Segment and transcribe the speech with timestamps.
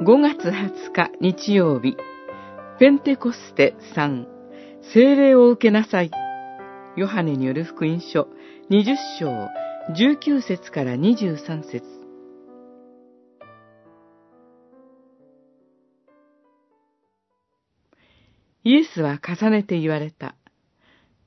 [0.00, 1.96] 5月20日日曜日、
[2.78, 4.26] ペンテコステ3、
[4.92, 6.12] 聖霊を受けなさい。
[6.96, 8.28] ヨハネによる福音書。
[8.70, 9.48] 20章。
[9.92, 11.82] 19節から23節。
[18.62, 20.36] イエスは重ねて言われた。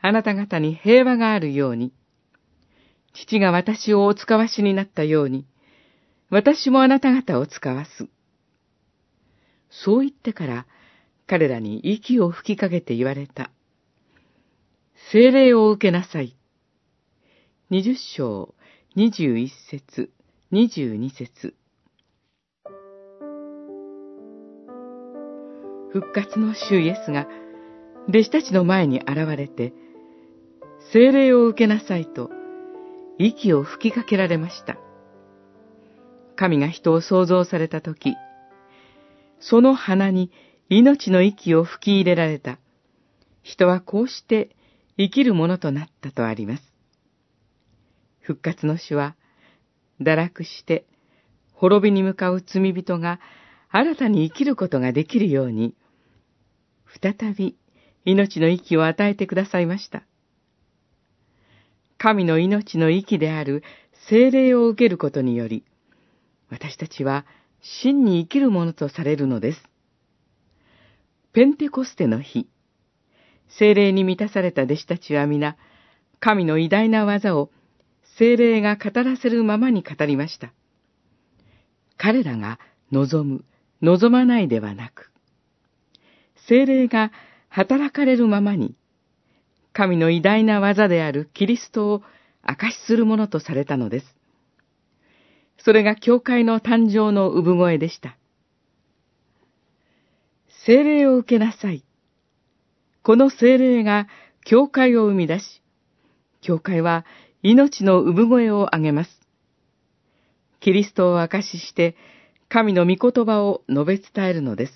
[0.00, 1.92] あなた方に平和があるように、
[3.14, 5.46] 父が私をお使わしになったように、
[6.30, 8.08] 私もあなた方を使わす。
[9.84, 10.66] そう言ってから、
[11.26, 13.50] 彼らに息を吹きかけて言われた。
[15.12, 16.36] 精霊を受けなさい。
[17.68, 18.54] 二十章、
[18.94, 20.10] 二十一節、
[20.50, 21.54] 二十二節。
[25.92, 27.26] 復活の主イエスが、
[28.08, 29.72] 弟子たちの前に現れて、
[30.92, 32.30] 精霊を受けなさいと、
[33.18, 34.78] 息を吹きかけられました。
[36.36, 38.14] 神が人を創造されたとき、
[39.40, 40.30] その鼻に
[40.68, 42.58] 命の息を吹き入れられた。
[43.42, 44.56] 人はこうして
[44.98, 46.62] 生きるものとなったとあります。
[48.20, 49.14] 復活の主は、
[50.00, 50.84] 堕落して
[51.52, 53.20] 滅びに向かう罪人が
[53.70, 55.74] 新たに生きることができるように、
[57.00, 57.56] 再び
[58.04, 60.02] 命の息を与えてくださいました。
[61.98, 63.62] 神の命の息である
[64.08, 65.64] 精霊を受けることにより、
[66.50, 67.26] 私たちは
[67.68, 69.62] 真に生きるものとされるのです。
[71.32, 72.48] ペンテコステの日、
[73.58, 75.56] 精霊に満たされた弟子たちは皆、
[76.20, 77.50] 神の偉大な技を
[78.18, 80.52] 精霊が語らせるままに語りました。
[81.96, 82.58] 彼らが
[82.92, 83.44] 望む、
[83.82, 85.10] 望まないではなく、
[86.48, 87.10] 精霊が
[87.48, 88.76] 働かれるままに、
[89.72, 92.02] 神の偉大な技であるキリストを
[92.42, 94.15] 証しするものとされたのです。
[95.66, 98.16] それが教会の誕生の産声でした。
[100.64, 101.84] 精霊を受けなさい。
[103.02, 104.06] この精霊が
[104.44, 105.62] 教会を生み出し、
[106.40, 107.04] 教会は
[107.42, 109.10] 命の産声を上げます。
[110.60, 111.96] キリストを証しして、
[112.48, 114.72] 神の御言葉を述べ伝えるのです。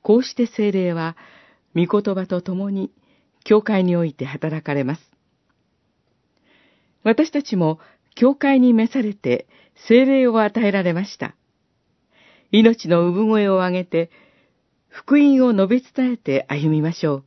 [0.00, 1.14] こうして精霊は、
[1.76, 2.90] 御言葉と共に、
[3.44, 5.02] 教会において働かれます。
[7.04, 7.80] 私たちも
[8.18, 9.46] 教会に召されて
[9.86, 11.36] 精霊を与えられました。
[12.50, 14.10] 命の産声を上げて、
[14.88, 17.24] 福音を述べ伝えて歩みましょう。